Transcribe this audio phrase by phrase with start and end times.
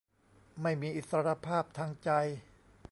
[0.61, 2.09] ไม่มีอิสรภาพทางใจ